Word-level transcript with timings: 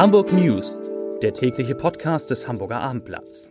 Hamburg 0.00 0.32
News, 0.32 0.80
der 1.20 1.34
tägliche 1.34 1.74
Podcast 1.74 2.30
des 2.30 2.48
Hamburger 2.48 2.80
Abendblatts. 2.80 3.50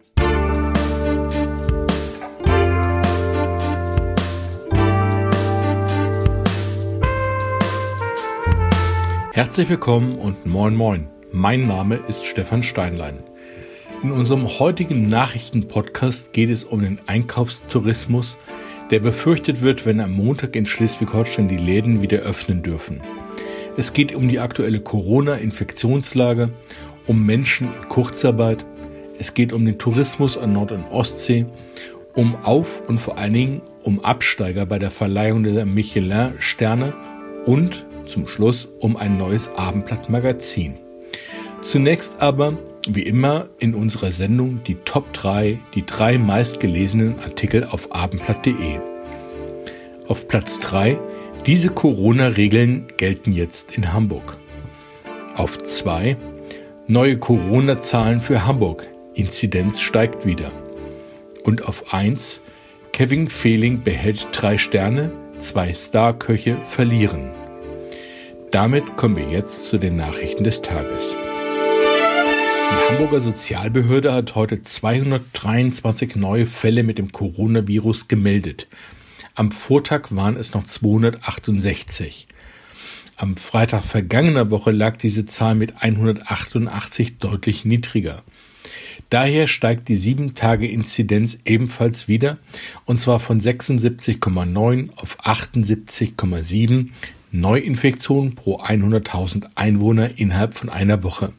Herzlich 9.31 9.69
willkommen 9.69 10.17
und 10.17 10.47
moin 10.47 10.75
moin. 10.75 11.07
Mein 11.31 11.67
Name 11.67 11.97
ist 12.07 12.25
Stefan 12.25 12.63
Steinlein. 12.63 13.19
In 14.01 14.11
unserem 14.11 14.47
heutigen 14.47 15.07
Nachrichtenpodcast 15.07 16.33
geht 16.33 16.49
es 16.49 16.63
um 16.63 16.81
den 16.81 16.99
Einkaufstourismus, 17.05 18.37
der 18.89 19.01
befürchtet 19.01 19.61
wird, 19.61 19.85
wenn 19.85 19.99
am 19.99 20.13
Montag 20.13 20.55
in 20.55 20.65
Schleswig-Holstein 20.65 21.47
die 21.47 21.57
Läden 21.57 22.01
wieder 22.01 22.21
öffnen 22.21 22.63
dürfen. 22.63 23.03
Es 23.79 23.93
geht 23.93 24.13
um 24.13 24.27
die 24.27 24.39
aktuelle 24.39 24.81
Corona-Infektionslage, 24.81 26.49
um 27.07 27.25
Menschen 27.25 27.69
in 27.73 27.87
Kurzarbeit, 27.87 28.65
es 29.17 29.33
geht 29.33 29.53
um 29.53 29.65
den 29.65 29.77
Tourismus 29.77 30.37
an 30.37 30.51
Nord- 30.51 30.73
und 30.73 30.83
Ostsee, 30.91 31.45
um 32.13 32.35
Auf- 32.43 32.81
und 32.89 32.97
vor 32.97 33.17
allen 33.17 33.31
Dingen 33.31 33.61
um 33.83 34.03
Absteiger 34.03 34.65
bei 34.65 34.79
der 34.79 34.91
Verleihung 34.91 35.43
der 35.43 35.65
Michelin-Sterne 35.65 36.93
und 37.45 37.85
zum 38.05 38.27
Schluss 38.27 38.67
um 38.81 38.97
ein 38.97 39.17
neues 39.17 39.49
Abendblatt-Magazin. 39.55 40.73
Zunächst 41.61 42.21
aber, 42.21 42.57
wie 42.85 43.03
immer, 43.03 43.47
in 43.59 43.75
unserer 43.75 44.11
Sendung 44.11 44.61
die 44.67 44.75
Top 44.83 45.13
3, 45.13 45.57
die 45.73 45.85
drei 45.85 46.17
meistgelesenen 46.17 47.17
Artikel 47.19 47.63
auf 47.63 47.95
abendblatt.de. 47.95 48.77
Auf 50.05 50.27
Platz 50.27 50.59
3 50.59 50.99
diese 51.49 51.69
Corona-Regeln 51.71 52.85
gelten 52.97 53.31
jetzt 53.31 53.71
in 53.71 53.91
Hamburg. 53.91 54.37
Auf 55.35 55.57
2 55.63 56.15
neue 56.85 57.17
Corona-Zahlen 57.17 58.19
für 58.19 58.45
Hamburg. 58.45 58.87
Inzidenz 59.15 59.79
steigt 59.79 60.27
wieder. 60.27 60.51
Und 61.43 61.67
auf 61.67 61.91
1 61.91 62.41
Kevin 62.93 63.29
Fehling 63.29 63.81
behält 63.81 64.27
drei 64.31 64.59
Sterne, 64.59 65.11
zwei 65.39 65.73
Starköche 65.73 66.55
verlieren. 66.69 67.31
Damit 68.51 68.95
kommen 68.95 69.15
wir 69.15 69.27
jetzt 69.27 69.65
zu 69.69 69.79
den 69.79 69.95
Nachrichten 69.95 70.43
des 70.43 70.61
Tages. 70.61 71.17
Die 72.69 72.91
Hamburger 72.91 73.21
Sozialbehörde 73.21 74.13
hat 74.13 74.35
heute 74.35 74.61
223 74.61 76.15
neue 76.15 76.45
Fälle 76.45 76.83
mit 76.83 76.99
dem 76.99 77.11
Coronavirus 77.11 78.07
gemeldet. 78.07 78.67
Am 79.39 79.51
Vortag 79.51 80.07
waren 80.09 80.35
es 80.35 80.53
noch 80.53 80.65
268. 80.65 82.27
Am 83.15 83.37
Freitag 83.37 83.85
vergangener 83.85 84.51
Woche 84.51 84.71
lag 84.71 84.97
diese 84.97 85.25
Zahl 85.25 85.55
mit 85.55 85.81
188 85.81 87.19
deutlich 87.19 87.63
niedriger. 87.63 88.21
Daher 89.09 89.47
steigt 89.47 89.87
die 89.87 89.97
7-Tage-Inzidenz 89.97 91.37
ebenfalls 91.45 92.09
wieder, 92.09 92.37
und 92.83 92.99
zwar 92.99 93.21
von 93.21 93.39
76,9 93.39 94.89
auf 94.97 95.17
78,7 95.21 96.89
Neuinfektionen 97.31 98.35
pro 98.35 98.59
100.000 98.59 99.51
Einwohner 99.55 100.19
innerhalb 100.19 100.53
von 100.53 100.67
einer 100.67 101.01
Woche. 101.01 101.31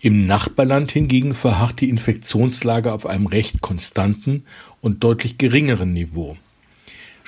Im 0.00 0.26
Nachbarland 0.26 0.92
hingegen 0.92 1.32
verharrt 1.32 1.80
die 1.80 1.88
Infektionslage 1.88 2.92
auf 2.92 3.06
einem 3.06 3.26
recht 3.26 3.62
konstanten 3.62 4.44
und 4.82 5.02
deutlich 5.02 5.38
geringeren 5.38 5.94
Niveau. 5.94 6.36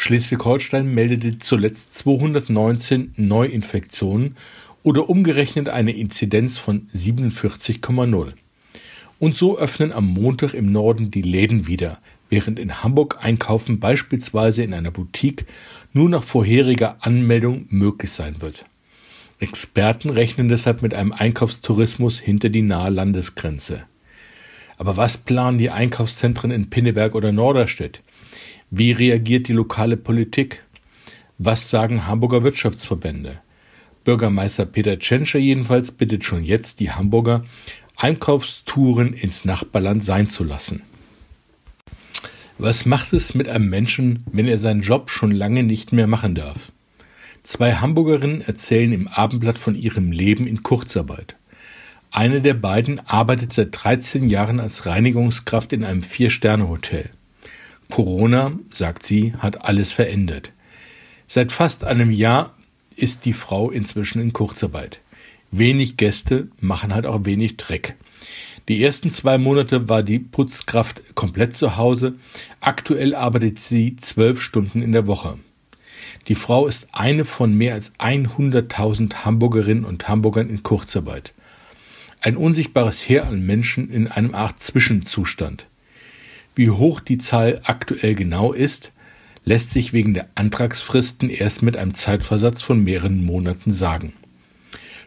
Schleswig-Holstein 0.03 0.95
meldete 0.95 1.41
zuletzt 1.41 1.93
219 1.93 3.13
Neuinfektionen 3.19 4.39
oder 4.83 5.11
umgerechnet 5.11 5.69
eine 5.69 5.93
Inzidenz 5.93 6.57
von 6.57 6.89
47,0. 6.95 8.33
Und 9.19 9.37
so 9.37 9.59
öffnen 9.59 9.93
am 9.93 10.07
Montag 10.07 10.55
im 10.55 10.73
Norden 10.73 11.11
die 11.11 11.21
Läden 11.21 11.67
wieder, 11.67 11.99
während 12.31 12.59
in 12.59 12.83
Hamburg 12.83 13.19
Einkaufen 13.21 13.79
beispielsweise 13.79 14.63
in 14.63 14.73
einer 14.73 14.91
Boutique 14.91 15.45
nur 15.93 16.09
nach 16.09 16.23
vorheriger 16.23 16.97
Anmeldung 17.01 17.67
möglich 17.69 18.13
sein 18.13 18.41
wird. 18.41 18.65
Experten 19.39 20.09
rechnen 20.09 20.49
deshalb 20.49 20.81
mit 20.81 20.95
einem 20.95 21.13
Einkaufstourismus 21.13 22.19
hinter 22.19 22.49
die 22.49 22.63
nahe 22.63 22.89
Landesgrenze. 22.89 23.85
Aber 24.79 24.97
was 24.97 25.19
planen 25.19 25.59
die 25.59 25.69
Einkaufszentren 25.69 26.51
in 26.51 26.71
Pinneberg 26.71 27.15
oder 27.15 27.33
Norderstedt? 27.33 28.01
Wie 28.73 28.93
reagiert 28.93 29.49
die 29.49 29.53
lokale 29.53 29.97
Politik? 29.97 30.63
Was 31.39 31.71
sagen 31.71 32.07
Hamburger 32.07 32.45
Wirtschaftsverbände? 32.45 33.41
Bürgermeister 34.05 34.65
Peter 34.65 34.97
Tschentscher 34.97 35.41
jedenfalls 35.41 35.91
bittet 35.91 36.25
schon 36.25 36.45
jetzt 36.45 36.79
die 36.79 36.93
Hamburger, 36.93 37.45
Einkaufstouren 37.97 39.13
ins 39.13 39.45
Nachbarland 39.45 40.05
sein 40.05 40.29
zu 40.29 40.45
lassen. 40.45 40.83
Was 42.59 42.87
macht 42.87 43.13
es 43.13 43.35
mit 43.35 43.49
einem 43.49 43.69
Menschen, 43.69 44.25
wenn 44.31 44.47
er 44.47 44.61
seinen 44.61 44.83
Job 44.83 45.11
schon 45.11 45.33
lange 45.33 45.65
nicht 45.65 45.93
mehr 45.93 46.07
machen 46.07 46.37
darf? 46.37 46.71
Zwei 47.43 47.75
Hamburgerinnen 47.75 48.41
erzählen 48.41 48.93
im 48.93 49.09
Abendblatt 49.09 49.59
von 49.59 49.75
ihrem 49.75 50.13
Leben 50.13 50.47
in 50.47 50.63
Kurzarbeit. 50.63 51.35
Eine 52.13 52.41
der 52.41 52.55
beiden 52.55 53.01
arbeitet 53.01 53.53
seit 53.53 53.71
13 53.73 54.29
Jahren 54.29 54.61
als 54.61 54.87
Reinigungskraft 54.87 55.73
in 55.73 55.85
einem 55.85 56.03
Vier-Sterne-Hotel. 56.03 57.11
Corona, 57.91 58.53
sagt 58.73 59.05
sie, 59.05 59.35
hat 59.39 59.65
alles 59.65 59.93
verändert. 59.93 60.53
Seit 61.27 61.53
fast 61.53 61.85
einem 61.85 62.11
Jahr 62.11 62.55
ist 62.97 63.25
die 63.25 63.33
Frau 63.33 63.71
inzwischen 63.71 64.21
in 64.21 64.33
Kurzarbeit. 64.33 65.01
Wenig 65.51 65.97
Gäste 65.97 66.49
machen 66.61 66.95
halt 66.95 67.07
auch 67.07 67.25
wenig 67.25 67.57
Dreck. 67.57 67.97
Die 68.69 68.83
ersten 68.85 69.11
zwei 69.11 69.39
Monate 69.39 69.89
war 69.89 70.03
die 70.03 70.19
Putzkraft 70.19 71.15
komplett 71.15 71.57
zu 71.57 71.77
Hause. 71.77 72.15
Aktuell 72.61 73.15
arbeitet 73.15 73.59
sie 73.59 73.97
zwölf 73.97 74.41
Stunden 74.41 74.83
in 74.83 74.93
der 74.93 75.07
Woche. 75.07 75.39
Die 76.29 76.35
Frau 76.35 76.67
ist 76.67 76.89
eine 76.93 77.25
von 77.25 77.57
mehr 77.57 77.75
als 77.75 77.93
100.000 77.99 79.25
Hamburgerinnen 79.25 79.85
und 79.85 80.09
Hamburgern 80.09 80.49
in 80.49 80.63
Kurzarbeit. 80.63 81.33
Ein 82.21 82.37
unsichtbares 82.37 83.09
Heer 83.09 83.27
an 83.27 83.45
Menschen 83.45 83.91
in 83.91 84.07
einem 84.07 84.35
Art 84.35 84.61
Zwischenzustand. 84.61 85.67
Wie 86.55 86.71
hoch 86.71 87.01
die 87.01 87.19
Zahl 87.19 87.61
aktuell 87.65 88.15
genau 88.15 88.53
ist, 88.53 88.93
lässt 89.45 89.71
sich 89.71 89.93
wegen 89.93 90.15
der 90.15 90.29
Antragsfristen 90.35 91.31
erst 91.31 91.63
mit 91.63 91.77
einem 91.77 91.95
Zeitversatz 91.95 92.63
von 92.63 92.83
mehreren 92.83 93.25
Monaten 93.25 93.71
sagen. 93.71 94.13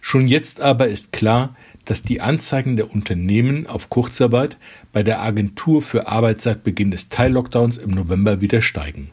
Schon 0.02 0.28
jetzt 0.28 0.60
aber 0.60 0.88
ist 0.88 1.12
klar, 1.12 1.56
dass 1.86 2.02
die 2.02 2.22
Anzeigen 2.22 2.76
der 2.76 2.94
Unternehmen 2.94 3.68
auf 3.68 3.90
Kurzarbeit 3.90 4.58
bei 4.92 5.04
der 5.04 5.22
Agentur 5.22 5.82
für 5.82 6.08
Arbeit 6.08 6.42
seit 6.42 6.64
Beginn 6.64 6.92
des 6.92 7.10
Teillockdowns 7.10 7.78
im 7.78 7.92
November 7.92 8.42
wieder 8.42 8.62
steigen. 8.62 9.12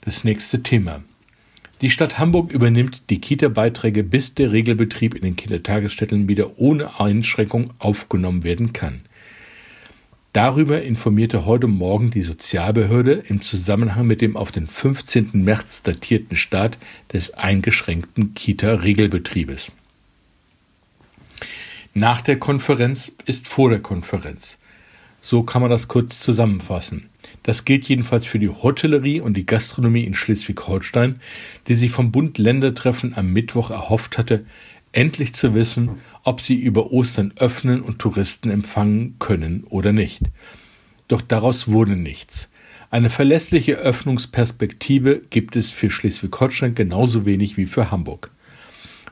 Das 0.00 0.24
nächste 0.24 0.62
Thema. 0.62 1.02
Die 1.80 1.90
Stadt 1.90 2.18
Hamburg 2.18 2.52
übernimmt 2.52 3.10
die 3.10 3.20
Kita-Beiträge, 3.20 4.04
bis 4.04 4.34
der 4.34 4.52
Regelbetrieb 4.52 5.14
in 5.14 5.22
den 5.22 5.36
Kindertagesstätten 5.36 6.28
wieder 6.28 6.58
ohne 6.58 7.00
Einschränkung 7.00 7.72
aufgenommen 7.78 8.44
werden 8.44 8.72
kann. 8.72 9.02
Darüber 10.34 10.82
informierte 10.82 11.46
heute 11.46 11.68
Morgen 11.68 12.10
die 12.10 12.22
Sozialbehörde 12.22 13.22
im 13.28 13.40
Zusammenhang 13.40 14.08
mit 14.08 14.20
dem 14.20 14.36
auf 14.36 14.50
den 14.50 14.66
15. 14.66 15.30
März 15.32 15.84
datierten 15.84 16.36
Start 16.36 16.76
des 17.12 17.34
eingeschränkten 17.34 18.34
Kita-Regelbetriebes. 18.34 19.70
Nach 21.94 22.20
der 22.20 22.40
Konferenz 22.40 23.12
ist 23.26 23.46
vor 23.46 23.70
der 23.70 23.78
Konferenz. 23.78 24.58
So 25.20 25.44
kann 25.44 25.62
man 25.62 25.70
das 25.70 25.86
kurz 25.86 26.18
zusammenfassen. 26.18 27.10
Das 27.44 27.64
gilt 27.64 27.88
jedenfalls 27.88 28.26
für 28.26 28.40
die 28.40 28.48
Hotellerie 28.48 29.20
und 29.20 29.34
die 29.34 29.46
Gastronomie 29.46 30.02
in 30.02 30.14
Schleswig-Holstein, 30.14 31.20
die 31.68 31.74
sich 31.74 31.92
vom 31.92 32.10
Bund-Länder-Treffen 32.10 33.14
am 33.16 33.32
Mittwoch 33.32 33.70
erhofft 33.70 34.18
hatte, 34.18 34.44
endlich 34.90 35.32
zu 35.32 35.54
wissen, 35.54 36.00
ob 36.24 36.40
sie 36.40 36.56
über 36.56 36.90
Ostern 36.90 37.32
öffnen 37.36 37.82
und 37.82 37.98
Touristen 37.98 38.50
empfangen 38.50 39.16
können 39.18 39.64
oder 39.68 39.92
nicht. 39.92 40.22
Doch 41.06 41.20
daraus 41.20 41.68
wurde 41.68 41.96
nichts. 41.96 42.48
Eine 42.90 43.10
verlässliche 43.10 43.74
Öffnungsperspektive 43.74 45.22
gibt 45.30 45.56
es 45.56 45.70
für 45.70 45.90
Schleswig-Holstein 45.90 46.74
genauso 46.74 47.26
wenig 47.26 47.56
wie 47.56 47.66
für 47.66 47.90
Hamburg. 47.90 48.30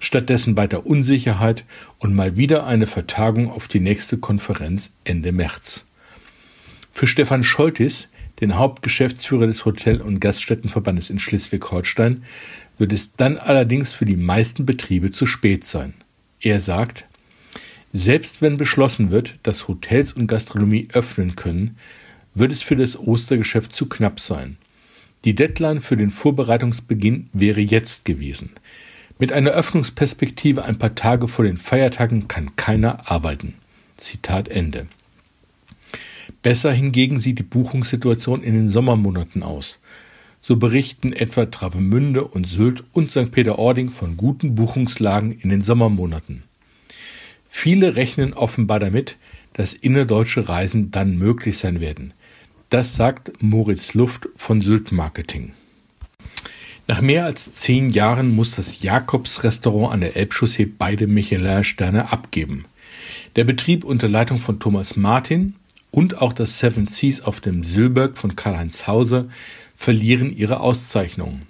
Stattdessen 0.00 0.56
weiter 0.56 0.86
Unsicherheit 0.86 1.64
und 1.98 2.14
mal 2.14 2.36
wieder 2.36 2.66
eine 2.66 2.86
Vertagung 2.86 3.50
auf 3.50 3.68
die 3.68 3.80
nächste 3.80 4.18
Konferenz 4.18 4.92
Ende 5.04 5.32
März. 5.32 5.84
Für 6.92 7.06
Stefan 7.06 7.44
Scholtis, 7.44 8.08
den 8.40 8.56
Hauptgeschäftsführer 8.56 9.46
des 9.46 9.64
Hotel- 9.64 10.00
und 10.00 10.20
Gaststättenverbandes 10.20 11.10
in 11.10 11.18
Schleswig-Holstein, 11.18 12.24
wird 12.78 12.92
es 12.92 13.14
dann 13.14 13.38
allerdings 13.38 13.92
für 13.92 14.04
die 14.04 14.16
meisten 14.16 14.66
Betriebe 14.66 15.10
zu 15.10 15.26
spät 15.26 15.64
sein. 15.64 15.94
Er 16.42 16.58
sagt, 16.58 17.06
selbst 17.92 18.42
wenn 18.42 18.56
beschlossen 18.56 19.10
wird, 19.10 19.38
dass 19.44 19.68
Hotels 19.68 20.12
und 20.12 20.26
Gastronomie 20.26 20.88
öffnen 20.92 21.36
können, 21.36 21.76
wird 22.34 22.52
es 22.52 22.62
für 22.62 22.74
das 22.74 22.98
Ostergeschäft 22.98 23.72
zu 23.72 23.88
knapp 23.88 24.18
sein. 24.18 24.56
Die 25.24 25.34
Deadline 25.36 25.80
für 25.80 25.96
den 25.96 26.10
Vorbereitungsbeginn 26.10 27.30
wäre 27.32 27.60
jetzt 27.60 28.04
gewesen. 28.04 28.50
Mit 29.20 29.32
einer 29.32 29.50
Öffnungsperspektive 29.50 30.64
ein 30.64 30.78
paar 30.78 30.96
Tage 30.96 31.28
vor 31.28 31.44
den 31.44 31.58
Feiertagen 31.58 32.26
kann 32.26 32.56
keiner 32.56 33.08
arbeiten. 33.08 33.54
Zitat 33.96 34.48
Ende. 34.48 34.88
Besser 36.42 36.72
hingegen 36.72 37.20
sieht 37.20 37.38
die 37.38 37.44
Buchungssituation 37.44 38.42
in 38.42 38.54
den 38.54 38.68
Sommermonaten 38.68 39.44
aus. 39.44 39.78
So 40.44 40.56
berichten 40.56 41.12
etwa 41.12 41.46
Travemünde 41.46 42.24
und 42.24 42.48
Sylt 42.48 42.82
und 42.92 43.12
St. 43.12 43.30
Peter-Ording 43.30 43.90
von 43.90 44.16
guten 44.16 44.56
Buchungslagen 44.56 45.30
in 45.30 45.50
den 45.50 45.62
Sommermonaten. 45.62 46.42
Viele 47.48 47.94
rechnen 47.94 48.34
offenbar 48.34 48.80
damit, 48.80 49.18
dass 49.52 49.72
innerdeutsche 49.72 50.48
Reisen 50.48 50.90
dann 50.90 51.16
möglich 51.16 51.58
sein 51.58 51.80
werden. 51.80 52.12
Das 52.70 52.96
sagt 52.96 53.40
Moritz 53.40 53.94
Luft 53.94 54.28
von 54.34 54.60
Sylt 54.60 54.90
Marketing. 54.90 55.52
Nach 56.88 57.00
mehr 57.00 57.24
als 57.24 57.52
zehn 57.52 57.90
Jahren 57.90 58.34
muss 58.34 58.56
das 58.56 58.82
Jakobs-Restaurant 58.82 59.92
an 59.92 60.00
der 60.00 60.16
Elbchaussee 60.16 60.64
beide 60.66 61.06
Michelin-Sterne 61.06 62.10
abgeben. 62.10 62.64
Der 63.36 63.44
Betrieb 63.44 63.84
unter 63.84 64.08
Leitung 64.08 64.38
von 64.38 64.58
Thomas 64.58 64.96
Martin 64.96 65.54
und 65.92 66.20
auch 66.20 66.32
das 66.32 66.58
Seven 66.58 66.86
Seas 66.86 67.20
auf 67.20 67.40
dem 67.40 67.62
Silberg 67.62 68.16
von 68.16 68.34
Karl-Heinz 68.34 68.88
Hauser 68.88 69.28
verlieren 69.76 70.34
ihre 70.34 70.60
Auszeichnungen. 70.60 71.42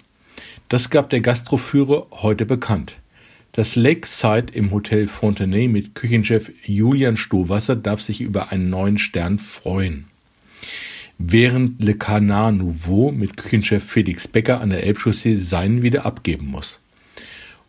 Das 0.69 0.89
gab 0.89 1.09
der 1.09 1.21
Gastroführer 1.21 2.07
heute 2.11 2.45
bekannt. 2.45 2.97
Das 3.53 3.75
Lakeside 3.75 4.47
im 4.53 4.71
Hotel 4.71 5.07
Fontenay 5.07 5.67
mit 5.67 5.95
Küchenchef 5.95 6.51
Julian 6.65 7.17
Stohwasser 7.17 7.75
darf 7.75 8.01
sich 8.01 8.19
über 8.21 8.51
einen 8.51 8.69
neuen 8.69 8.97
Stern 8.97 9.39
freuen. 9.39 10.05
Während 11.19 11.81
Le 11.81 11.93
Canard 11.93 12.55
Nouveau 12.55 13.11
mit 13.11 13.37
Küchenchef 13.37 13.83
Felix 13.83 14.27
Becker 14.27 14.59
an 14.59 14.71
der 14.71 14.83
Elbchaussee 14.83 15.35
seinen 15.35 15.83
wieder 15.83 16.05
abgeben 16.05 16.47
muss. 16.47 16.81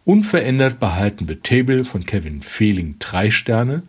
Unverändert 0.05 0.81
behalten 0.81 1.29
The 1.29 1.37
Table 1.37 1.85
von 1.85 2.05
Kevin 2.05 2.43
Fehling 2.43 2.97
drei 2.99 3.31
Sterne 3.31 3.83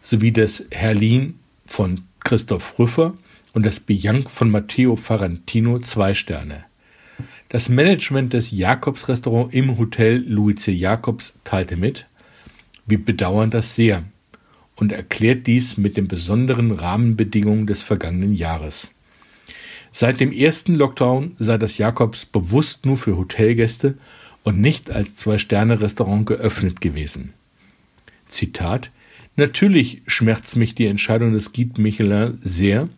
sowie 0.00 0.32
das 0.32 0.64
Herlin 0.70 1.38
von 1.66 2.02
Christoph 2.24 2.78
Rüffer 2.78 3.14
und 3.52 3.66
das 3.66 3.80
Bianc 3.80 4.30
von 4.30 4.50
Matteo 4.50 4.96
Farantino 4.96 5.78
zwei 5.80 6.14
Sterne. 6.14 6.64
Das 7.50 7.68
Management 7.68 8.32
des 8.32 8.50
Jakobs 8.50 9.08
Restaurant 9.08 9.52
im 9.54 9.78
Hotel 9.78 10.24
Luize 10.26 10.72
Jakobs 10.72 11.38
teilte 11.44 11.76
mit, 11.76 12.06
wir 12.86 13.04
bedauern 13.04 13.50
das 13.50 13.74
sehr 13.74 14.04
und 14.74 14.90
erklärt 14.90 15.46
dies 15.46 15.76
mit 15.76 15.96
den 15.98 16.08
besonderen 16.08 16.72
Rahmenbedingungen 16.72 17.66
des 17.66 17.82
vergangenen 17.82 18.34
Jahres. 18.34 18.92
Seit 19.92 20.18
dem 20.18 20.32
ersten 20.32 20.74
Lockdown 20.74 21.36
sei 21.38 21.58
das 21.58 21.78
Jakobs 21.78 22.26
bewusst 22.26 22.86
nur 22.86 22.96
für 22.96 23.16
Hotelgäste 23.16 23.98
und 24.42 24.60
nicht 24.60 24.90
als 24.90 25.14
Zwei-Sterne-Restaurant 25.14 26.26
geöffnet 26.26 26.80
gewesen. 26.80 27.34
Zitat 28.26 28.90
Natürlich 29.36 30.02
schmerzt 30.06 30.56
mich 30.56 30.74
die 30.74 30.86
Entscheidung 30.86 31.32
des 31.32 31.52
Guide 31.52 31.80
Michelin 31.80 32.38
sehr, 32.42 32.88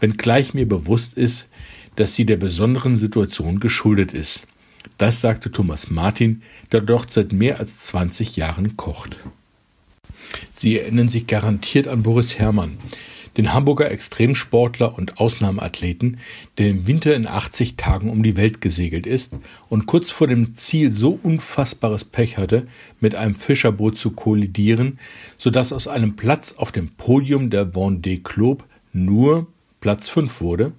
wenngleich 0.00 0.54
mir 0.54 0.66
bewusst 0.66 1.14
ist, 1.14 1.48
dass 1.96 2.14
sie 2.14 2.24
der 2.24 2.38
besonderen 2.38 2.96
Situation 2.96 3.60
geschuldet 3.60 4.14
ist. 4.14 4.46
Das 4.96 5.20
sagte 5.20 5.52
Thomas 5.52 5.90
Martin, 5.90 6.42
der 6.72 6.80
dort 6.80 7.12
seit 7.12 7.32
mehr 7.32 7.58
als 7.58 7.86
20 7.86 8.36
Jahren 8.36 8.76
kocht. 8.76 9.18
Sie 10.54 10.78
erinnern 10.78 11.08
sich 11.08 11.26
garantiert 11.26 11.86
an 11.86 12.02
Boris 12.02 12.38
Herrmann, 12.38 12.78
den 13.36 13.52
Hamburger 13.52 13.90
Extremsportler 13.90 14.96
und 14.96 15.18
Ausnahmeathleten, 15.18 16.18
der 16.58 16.70
im 16.70 16.86
Winter 16.86 17.14
in 17.14 17.26
80 17.26 17.76
Tagen 17.76 18.10
um 18.10 18.22
die 18.22 18.36
Welt 18.36 18.60
gesegelt 18.60 19.06
ist 19.06 19.32
und 19.68 19.86
kurz 19.86 20.10
vor 20.10 20.26
dem 20.26 20.54
Ziel 20.54 20.92
so 20.92 21.18
unfassbares 21.22 22.04
Pech 22.04 22.38
hatte, 22.38 22.66
mit 23.00 23.14
einem 23.14 23.34
Fischerboot 23.34 23.96
zu 23.96 24.10
kollidieren, 24.10 24.98
sodass 25.38 25.72
aus 25.72 25.88
einem 25.88 26.16
Platz 26.16 26.54
auf 26.56 26.72
dem 26.72 26.88
Podium 26.90 27.50
der 27.50 27.72
Vendée 27.72 28.22
Globe 28.22 28.64
nur 28.92 29.46
Platz 29.80 30.08
5 30.08 30.40
wurde. 30.40 30.72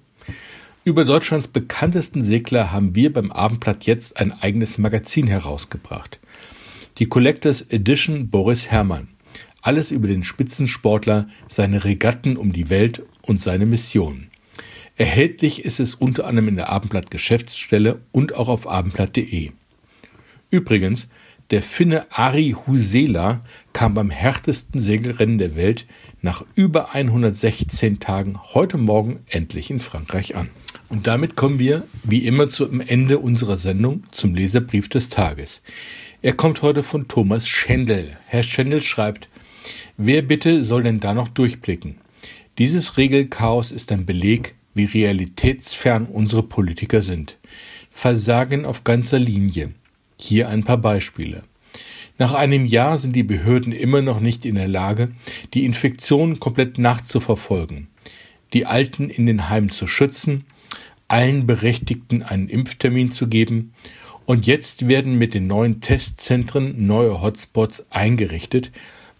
Über 0.84 1.04
Deutschlands 1.04 1.48
bekanntesten 1.48 2.20
Segler 2.20 2.70
haben 2.70 2.94
wir 2.94 3.12
beim 3.12 3.32
Abendblatt 3.32 3.86
jetzt 3.86 4.18
ein 4.18 4.32
eigenes 4.32 4.76
Magazin 4.76 5.26
herausgebracht. 5.26 6.20
Die 6.98 7.06
Collectors 7.06 7.62
Edition 7.62 8.28
Boris 8.28 8.70
Herrmann. 8.70 9.08
Alles 9.64 9.90
über 9.90 10.08
den 10.08 10.24
Spitzensportler, 10.24 11.24
seine 11.48 11.84
Regatten 11.84 12.36
um 12.36 12.52
die 12.52 12.68
Welt 12.68 13.02
und 13.22 13.40
seine 13.40 13.64
Mission. 13.64 14.28
Erhältlich 14.96 15.64
ist 15.64 15.80
es 15.80 15.94
unter 15.94 16.26
anderem 16.26 16.48
in 16.48 16.56
der 16.56 16.68
Abendblatt 16.68 17.10
Geschäftsstelle 17.10 18.02
und 18.12 18.34
auch 18.34 18.48
auf 18.48 18.68
abendblatt.de. 18.68 19.52
Übrigens, 20.50 21.08
der 21.50 21.62
Finne 21.62 22.04
Ari 22.10 22.54
Husela 22.66 23.42
kam 23.72 23.94
beim 23.94 24.10
härtesten 24.10 24.78
Segelrennen 24.78 25.38
der 25.38 25.56
Welt 25.56 25.86
nach 26.20 26.44
über 26.54 26.94
116 26.94 28.00
Tagen 28.00 28.38
heute 28.52 28.76
Morgen 28.76 29.20
endlich 29.28 29.70
in 29.70 29.80
Frankreich 29.80 30.36
an. 30.36 30.50
Und 30.90 31.06
damit 31.06 31.36
kommen 31.36 31.58
wir, 31.58 31.84
wie 32.02 32.26
immer, 32.26 32.50
zum 32.50 32.82
Ende 32.82 33.18
unserer 33.18 33.56
Sendung 33.56 34.02
zum 34.10 34.34
Leserbrief 34.34 34.90
des 34.90 35.08
Tages. 35.08 35.62
Er 36.20 36.34
kommt 36.34 36.60
heute 36.60 36.82
von 36.82 37.08
Thomas 37.08 37.48
Schendel. 37.48 38.18
Herr 38.26 38.42
Schendel 38.42 38.82
schreibt, 38.82 39.30
Wer 39.96 40.22
bitte 40.22 40.64
soll 40.64 40.82
denn 40.82 40.98
da 40.98 41.14
noch 41.14 41.28
durchblicken? 41.28 41.96
Dieses 42.58 42.96
Regelchaos 42.96 43.70
ist 43.70 43.92
ein 43.92 44.06
Beleg, 44.06 44.56
wie 44.74 44.86
realitätsfern 44.86 46.06
unsere 46.06 46.42
Politiker 46.42 47.00
sind. 47.00 47.38
Versagen 47.92 48.64
auf 48.64 48.82
ganzer 48.82 49.20
Linie. 49.20 49.70
Hier 50.16 50.48
ein 50.48 50.64
paar 50.64 50.78
Beispiele. 50.78 51.44
Nach 52.18 52.34
einem 52.34 52.64
Jahr 52.64 52.98
sind 52.98 53.14
die 53.14 53.22
Behörden 53.22 53.70
immer 53.70 54.02
noch 54.02 54.18
nicht 54.18 54.44
in 54.44 54.56
der 54.56 54.66
Lage, 54.66 55.12
die 55.52 55.64
Infektion 55.64 56.40
komplett 56.40 56.76
nachzuverfolgen, 56.76 57.86
die 58.52 58.66
Alten 58.66 59.10
in 59.10 59.26
den 59.26 59.48
Heimen 59.48 59.70
zu 59.70 59.86
schützen, 59.86 60.44
allen 61.06 61.46
Berechtigten 61.46 62.24
einen 62.24 62.48
Impftermin 62.48 63.12
zu 63.12 63.28
geben 63.28 63.74
und 64.26 64.46
jetzt 64.46 64.88
werden 64.88 65.18
mit 65.18 65.34
den 65.34 65.46
neuen 65.46 65.80
Testzentren 65.80 66.86
neue 66.86 67.20
Hotspots 67.20 67.86
eingerichtet, 67.90 68.72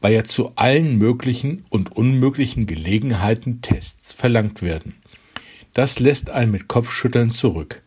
weil 0.04 0.12
ja 0.12 0.24
zu 0.24 0.52
allen 0.56 0.98
möglichen 0.98 1.64
und 1.70 1.96
unmöglichen 1.96 2.66
Gelegenheiten 2.66 3.62
Tests 3.62 4.12
verlangt 4.12 4.60
werden. 4.60 4.96
Das 5.72 5.98
lässt 5.98 6.28
einen 6.28 6.50
mit 6.50 6.68
Kopfschütteln 6.68 7.30
zurück. 7.30 7.80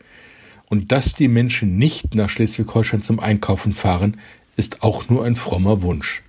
Und 0.66 0.92
dass 0.92 1.14
die 1.14 1.28
Menschen 1.28 1.78
nicht 1.78 2.16
nach 2.16 2.28
Schleswig-Holstein 2.28 3.04
zum 3.04 3.20
Einkaufen 3.20 3.72
fahren, 3.72 4.18
ist 4.56 4.82
auch 4.82 5.10
nur 5.10 5.26
ein 5.26 5.36
frommer 5.36 5.84
Wunsch. 5.84 6.24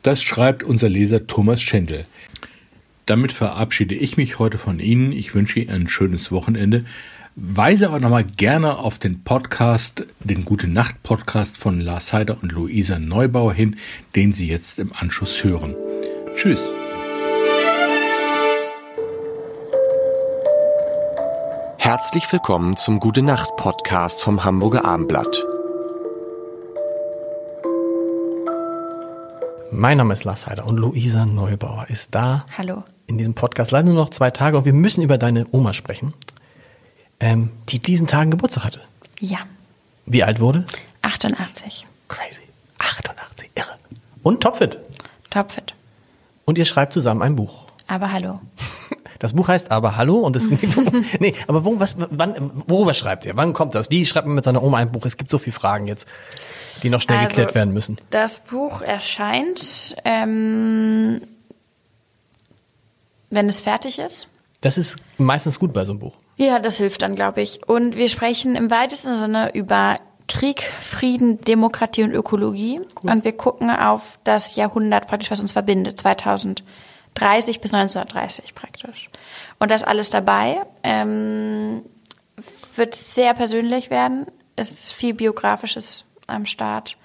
Das 0.00 0.22
schreibt 0.22 0.64
unser 0.64 0.88
Leser 0.88 1.26
Thomas 1.26 1.60
Schendel. 1.60 2.06
Damit 3.04 3.34
verabschiede 3.34 3.94
ich 3.94 4.16
mich 4.16 4.38
heute 4.38 4.56
von 4.56 4.80
Ihnen. 4.80 5.12
Ich 5.12 5.34
wünsche 5.34 5.60
Ihnen 5.60 5.68
ein 5.68 5.88
schönes 5.88 6.32
Wochenende. 6.32 6.86
Weise 7.36 7.88
aber 7.88 7.98
nochmal 7.98 8.22
gerne 8.22 8.78
auf 8.78 9.00
den 9.00 9.24
Podcast, 9.24 10.06
den 10.20 10.44
Gute 10.44 10.68
Nacht 10.68 11.02
Podcast 11.02 11.58
von 11.58 11.80
Lars 11.80 12.12
Heider 12.12 12.38
und 12.40 12.52
Luisa 12.52 13.00
Neubauer 13.00 13.52
hin, 13.52 13.74
den 14.14 14.32
Sie 14.32 14.46
jetzt 14.46 14.78
im 14.78 14.92
Anschluss 14.92 15.42
hören. 15.42 15.74
Tschüss. 16.36 16.70
Herzlich 21.78 22.32
willkommen 22.32 22.76
zum 22.76 23.00
Gute 23.00 23.22
Nacht 23.22 23.50
Podcast 23.56 24.22
vom 24.22 24.44
Hamburger 24.44 24.84
Abendblatt. 24.84 25.44
Mein 29.72 29.98
Name 29.98 30.12
ist 30.12 30.22
Lars 30.22 30.46
Heider 30.46 30.68
und 30.68 30.76
Luisa 30.76 31.26
Neubauer 31.26 31.86
ist 31.88 32.14
da. 32.14 32.46
Hallo. 32.56 32.84
In 33.08 33.18
diesem 33.18 33.34
Podcast 33.34 33.72
leider 33.72 33.88
nur 33.88 33.96
noch 33.96 34.10
zwei 34.10 34.30
Tage 34.30 34.56
und 34.56 34.66
wir 34.66 34.72
müssen 34.72 35.02
über 35.02 35.18
deine 35.18 35.48
Oma 35.50 35.72
sprechen 35.72 36.14
ähm, 37.24 37.48
die 37.70 37.78
diesen 37.78 38.06
Tagen 38.06 38.30
Geburtstag 38.30 38.64
hatte. 38.64 38.80
Ja. 39.18 39.38
Wie 40.04 40.22
alt 40.22 40.40
wurde? 40.40 40.66
88. 41.00 41.86
Crazy. 42.06 42.42
88, 42.78 43.50
irre. 43.54 43.70
Und 44.22 44.42
topfit. 44.42 44.78
Topfit. 45.30 45.74
Und 46.44 46.58
ihr 46.58 46.66
schreibt 46.66 46.92
zusammen 46.92 47.22
ein 47.22 47.34
Buch. 47.34 47.64
Aber 47.88 48.12
hallo. 48.12 48.40
Das 49.20 49.32
Buch 49.32 49.48
heißt 49.48 49.70
aber 49.70 49.96
Hallo 49.96 50.18
und 50.18 50.36
es 50.36 50.50
nee, 51.20 51.34
aber 51.46 51.64
wo, 51.64 51.80
was, 51.80 51.96
wann, 51.98 52.64
worüber 52.66 52.92
schreibt 52.92 53.24
ihr? 53.24 53.34
Wann 53.36 53.54
kommt 53.54 53.74
das? 53.74 53.90
Wie 53.90 54.04
schreibt 54.04 54.26
man 54.26 54.34
mit 54.34 54.44
seiner 54.44 54.62
Oma 54.62 54.76
ein 54.78 54.92
Buch? 54.92 55.06
Es 55.06 55.16
gibt 55.16 55.30
so 55.30 55.38
viele 55.38 55.54
Fragen 55.54 55.86
jetzt, 55.86 56.06
die 56.82 56.90
noch 56.90 57.00
schnell 57.00 57.18
also, 57.18 57.28
geklärt 57.28 57.54
werden 57.54 57.72
müssen. 57.72 57.96
Das 58.10 58.40
Buch 58.40 58.82
erscheint, 58.82 59.94
ähm, 60.04 61.22
wenn 63.30 63.48
es 63.48 63.62
fertig 63.62 63.98
ist. 63.98 64.33
Das 64.64 64.78
ist 64.78 64.96
meistens 65.18 65.58
gut 65.58 65.74
bei 65.74 65.84
so 65.84 65.92
einem 65.92 65.98
Buch. 65.98 66.14
Ja, 66.38 66.58
das 66.58 66.78
hilft 66.78 67.02
dann, 67.02 67.14
glaube 67.14 67.42
ich. 67.42 67.68
Und 67.68 67.96
wir 67.96 68.08
sprechen 68.08 68.56
im 68.56 68.70
weitesten 68.70 69.18
Sinne 69.18 69.54
über 69.54 70.00
Krieg, 70.26 70.62
Frieden, 70.62 71.38
Demokratie 71.42 72.02
und 72.02 72.12
Ökologie. 72.12 72.80
Cool. 73.02 73.10
Und 73.10 73.24
wir 73.24 73.36
gucken 73.36 73.68
auf 73.68 74.18
das 74.24 74.56
Jahrhundert 74.56 75.06
praktisch, 75.06 75.30
was 75.30 75.40
uns 75.40 75.52
verbindet, 75.52 75.98
2030 75.98 76.64
bis 77.60 77.74
1930 77.74 78.54
praktisch. 78.54 79.10
Und 79.58 79.70
das 79.70 79.84
alles 79.84 80.08
dabei. 80.08 80.62
Ähm, 80.82 81.82
wird 82.74 82.94
sehr 82.94 83.34
persönlich 83.34 83.90
werden. 83.90 84.24
Es 84.56 84.70
ist 84.70 84.92
viel 84.94 85.12
Biografisches 85.12 86.06
am 86.26 86.46
Start. 86.46 86.96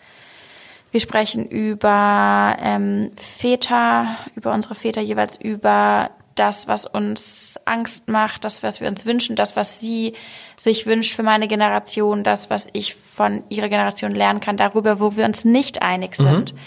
Wir 0.92 1.02
sprechen 1.02 1.46
über 1.46 2.56
ähm, 2.62 3.12
Väter, 3.18 4.16
über 4.36 4.54
unsere 4.54 4.76
Väter 4.76 5.02
jeweils 5.02 5.36
über 5.36 6.12
das, 6.40 6.68
was 6.68 6.86
uns 6.86 7.60
Angst 7.66 8.08
macht, 8.08 8.46
das, 8.46 8.64
was 8.64 8.82
wir 8.82 8.88
uns 8.88 9.06
wünschen, 9.06 9.36
das, 9.36 9.56
was 9.56 9.80
sie 9.80 10.14
sich 10.58 10.86
wünscht 10.86 11.16
für 11.16 11.24
meine 11.24 11.48
Generation, 11.48 12.24
das, 12.24 12.50
was 12.50 12.68
ich 12.74 12.96
von 12.96 13.44
ihrer 13.50 13.70
Generation 13.70 14.16
lernen 14.16 14.40
kann, 14.40 14.58
darüber, 14.58 15.00
wo 15.00 15.16
wir 15.16 15.26
uns 15.26 15.46
nicht 15.46 15.82
einig 15.82 16.16
sind, 16.16 16.54
mhm. 16.54 16.60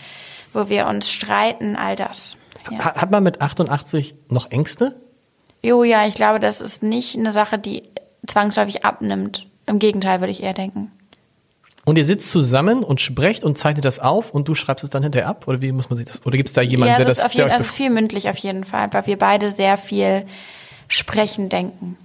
wo 0.52 0.68
wir 0.68 0.86
uns 0.86 1.10
streiten, 1.10 1.76
all 1.76 1.96
das. 1.96 2.36
Ja. 2.70 2.78
Hat 2.78 3.10
man 3.10 3.22
mit 3.22 3.40
88 3.40 4.14
noch 4.28 4.50
Ängste? 4.50 4.94
Jo, 5.62 5.84
ja, 5.84 6.06
ich 6.06 6.14
glaube, 6.14 6.40
das 6.40 6.60
ist 6.60 6.82
nicht 6.82 7.16
eine 7.16 7.32
Sache, 7.32 7.58
die 7.58 7.84
zwangsläufig 8.26 8.84
abnimmt. 8.84 9.46
Im 9.66 9.78
Gegenteil, 9.78 10.20
würde 10.20 10.32
ich 10.32 10.42
eher 10.42 10.54
denken. 10.54 10.92
Und 11.84 11.98
ihr 11.98 12.04
sitzt 12.04 12.30
zusammen 12.30 12.84
und 12.84 13.00
sprecht 13.00 13.42
und 13.42 13.58
zeichnet 13.58 13.84
das 13.84 13.98
auf 13.98 14.30
und 14.30 14.46
du 14.46 14.54
schreibst 14.54 14.84
es 14.84 14.90
dann 14.90 15.02
hinterher 15.02 15.28
ab? 15.28 15.48
Oder 15.48 15.60
wie 15.60 15.72
muss 15.72 15.90
man 15.90 15.96
sich 15.96 16.06
das? 16.06 16.24
Oder 16.24 16.36
gibt 16.36 16.48
es 16.48 16.52
da 16.52 16.62
jemanden, 16.62 16.92
ja, 16.92 16.96
der 16.98 17.06
das? 17.06 17.18
Ist 17.18 17.24
auf 17.24 17.34
jeden, 17.34 17.50
also 17.50 17.72
viel 17.72 17.90
mündlich 17.90 18.28
auf 18.28 18.36
jeden 18.38 18.64
Fall, 18.64 18.92
weil 18.92 19.06
wir 19.06 19.18
beide 19.18 19.50
sehr 19.50 19.76
viel 19.76 20.24
sprechen 20.86 21.48
denken. 21.48 21.96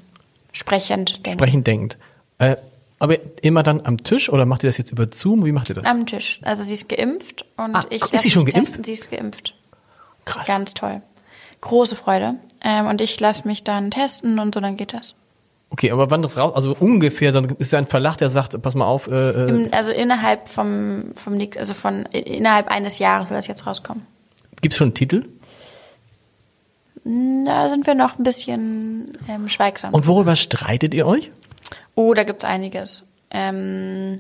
Sprechend 0.51 1.25
denken. 1.25 1.39
Sprechend 1.39 1.67
denkend. 1.67 1.97
Äh, 2.39 2.55
aber 2.99 3.17
immer 3.43 3.61
dann 3.61 3.85
am 3.85 4.03
Tisch 4.03 4.29
oder 4.29 4.45
macht 4.45 4.63
ihr 4.63 4.69
das 4.69 4.79
jetzt 4.79 4.91
über 4.91 5.07
Zoom? 5.11 5.45
Wie 5.45 5.51
macht 5.51 5.69
ihr 5.69 5.75
das? 5.75 5.85
Am 5.85 6.07
Tisch. 6.07 6.39
Also 6.41 6.63
sie 6.63 6.73
ist 6.73 6.89
geimpft 6.89 7.45
und 7.57 7.75
ah, 7.75 7.85
ich. 7.91 8.01
Ist 8.11 8.23
sie 8.23 8.31
schon 8.31 8.45
geimpft? 8.45 8.65
Testen. 8.65 8.83
Sie 8.83 8.93
ist 8.93 9.11
geimpft. 9.11 9.53
Krass. 10.25 10.47
Ganz 10.47 10.73
toll. 10.73 11.01
Große 11.61 11.95
Freude. 11.95 12.35
Ähm, 12.63 12.87
und 12.87 13.01
ich 13.01 13.19
lasse 13.19 13.47
mich 13.47 13.63
dann 13.63 13.91
testen 13.91 14.39
und 14.39 14.55
so, 14.55 14.59
dann 14.59 14.77
geht 14.77 14.93
das. 14.93 15.13
Okay, 15.69 15.91
aber 15.91 16.09
wann 16.09 16.21
das 16.21 16.37
raus, 16.37 16.53
also 16.55 16.75
ungefähr, 16.79 17.31
dann 17.31 17.45
ist 17.59 17.71
ja 17.71 17.79
ein 17.79 17.87
Verlag, 17.87 18.17
der 18.17 18.29
sagt, 18.29 18.61
pass 18.61 18.73
mal 18.73 18.85
auf. 18.85 19.07
Äh, 19.07 19.31
äh 19.31 19.49
Im, 19.49 19.69
also 19.71 19.91
innerhalb 19.91 20.47
vom, 20.47 21.11
vom, 21.13 21.39
also 21.57 21.73
von 21.73 22.05
innerhalb 22.05 22.69
eines 22.69 22.99
Jahres 22.99 23.29
will 23.29 23.37
das 23.37 23.47
jetzt 23.47 23.67
rauskommen. 23.67 24.05
Gibt's 24.61 24.77
schon 24.77 24.87
einen 24.87 24.93
Titel? 24.93 25.25
Da 27.03 27.69
sind 27.69 27.85
wir 27.85 27.95
noch 27.95 28.17
ein 28.17 28.23
bisschen 28.23 29.13
ähm, 29.29 29.47
schweigsam. 29.47 29.93
Und 29.93 30.07
worüber 30.07 30.35
streitet 30.35 30.93
ihr 30.93 31.05
euch? 31.05 31.31
Oh, 31.95 32.13
da 32.13 32.23
gibt's 32.23 32.43
einiges. 32.43 33.03
Ähm, 33.31 34.17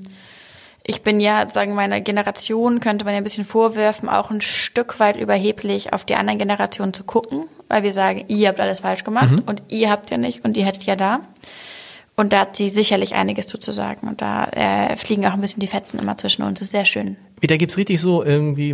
ich 0.83 1.01
bin 1.01 1.19
ja, 1.19 1.49
sagen 1.49 1.75
meiner 1.75 1.99
Generation, 1.99 2.79
könnte 2.79 3.03
man 3.03 3.13
ja 3.13 3.19
ein 3.19 3.23
bisschen 3.23 3.45
vorwerfen, 3.45 4.07
auch 4.07 4.31
ein 4.31 4.41
Stück 4.41 4.99
weit 4.99 5.17
überheblich 5.17 5.91
auf 5.91 6.05
die 6.05 6.15
anderen 6.15 6.39
Generationen 6.39 6.93
zu 6.93 7.03
gucken, 7.03 7.45
weil 7.67 7.83
wir 7.83 7.93
sagen, 7.93 8.25
ihr 8.27 8.47
habt 8.47 8.59
alles 8.59 8.81
falsch 8.81 9.03
gemacht 9.03 9.31
mhm. 9.31 9.43
und 9.45 9.63
ihr 9.69 9.89
habt 9.89 10.09
ja 10.09 10.17
nicht 10.17 10.43
und 10.45 10.57
ihr 10.57 10.65
hättet 10.65 10.83
ja 10.83 10.95
da. 10.95 11.21
Und 12.19 12.33
da 12.33 12.39
hat 12.39 12.55
sie 12.55 12.69
sicherlich 12.69 13.13
einiges 13.13 13.45
zu 13.45 13.71
sagen. 13.71 14.07
Und 14.07 14.23
da 14.23 14.45
äh, 14.45 14.95
fliegen 14.95 15.23
auch 15.27 15.33
ein 15.33 15.41
bisschen 15.41 15.59
die 15.59 15.67
Fetzen 15.67 15.99
immer 15.99 16.17
zwischen 16.17 16.41
uns. 16.41 16.57
Das 16.57 16.69
ist 16.69 16.71
sehr 16.71 16.85
schön. 16.85 17.15
Wie, 17.39 17.45
da 17.45 17.57
gibt's 17.57 17.77
richtig 17.77 18.01
so 18.01 18.23
irgendwie. 18.23 18.73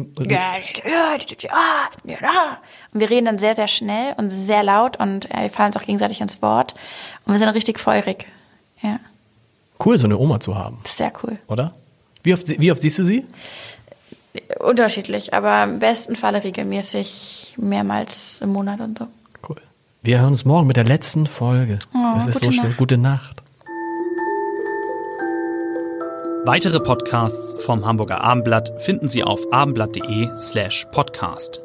Und 2.93 3.01
wir 3.01 3.09
reden 3.09 3.25
dann 3.25 3.37
sehr, 3.37 3.53
sehr 3.53 3.67
schnell 3.67 4.13
und 4.15 4.29
sehr 4.29 4.63
laut 4.63 4.97
und 4.97 5.29
äh, 5.29 5.41
wir 5.41 5.49
fallen 5.49 5.67
uns 5.67 5.75
auch 5.75 5.83
gegenseitig 5.85 6.21
ins 6.21 6.41
Wort. 6.41 6.73
Und 7.25 7.33
wir 7.33 7.39
sind 7.39 7.49
richtig 7.49 7.81
feurig. 7.81 8.27
Ja. 8.81 9.01
Cool, 9.83 9.97
so 9.97 10.05
eine 10.05 10.17
Oma 10.17 10.39
zu 10.39 10.55
haben. 10.55 10.77
Sehr 10.87 11.11
cool. 11.23 11.37
Oder? 11.47 11.73
Wie 12.23 12.33
oft, 12.33 12.47
wie 12.47 12.71
oft 12.71 12.81
siehst 12.81 12.99
du 12.99 13.03
sie? 13.03 13.25
Unterschiedlich, 14.59 15.33
aber 15.33 15.63
im 15.63 15.79
besten 15.79 16.15
Falle 16.15 16.43
regelmäßig 16.43 17.55
mehrmals 17.59 18.41
im 18.41 18.49
Monat 18.49 18.79
und 18.79 18.97
so. 18.97 19.07
Cool. 19.47 19.57
Wir 20.01 20.19
hören 20.19 20.29
uns 20.29 20.45
morgen 20.45 20.67
mit 20.67 20.77
der 20.77 20.85
letzten 20.85 21.27
Folge. 21.27 21.79
Oh, 21.93 22.17
es 22.17 22.27
ist 22.27 22.39
so 22.39 22.51
schön. 22.51 22.69
Nacht. 22.69 22.77
Gute 22.77 22.97
Nacht. 22.97 23.43
Weitere 26.45 26.81
Podcasts 26.81 27.63
vom 27.63 27.85
Hamburger 27.85 28.21
Abendblatt 28.21 28.81
finden 28.81 29.07
Sie 29.07 29.23
auf 29.23 29.39
abendblatt.de 29.53 30.29
slash 30.35 30.85
podcast. 30.91 31.62